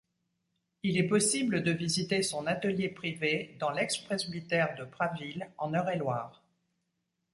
Il 0.81 0.97
est 0.97 1.05
possible 1.07 1.61
de 1.61 1.71
visiter 1.71 2.23
son 2.23 2.47
atelier 2.47 2.89
privé 2.89 3.55
dans 3.59 3.69
l'ex-presbytère 3.69 4.73
de 4.75 4.83
Prasville 4.83 5.47
en 5.59 5.75
Eure-et-Loir. 5.75 6.41